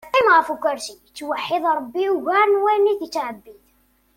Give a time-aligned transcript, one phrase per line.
[0.05, 3.63] Yeqqim ɣef ukarsi, yettweḥid ṛebbi ugar n wayen it-yettɛebbid.